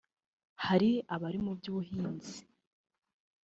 Hari 0.65 0.89
abari 1.13 1.39
mu 1.45 1.51
by’ubuhinzi 1.59 2.37